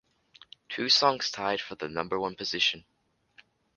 Two 0.67 0.89
songs 0.89 1.29
tied 1.29 1.61
for 1.61 1.75
the 1.75 1.87
number 1.87 2.19
one 2.19 2.33
position. 2.35 2.85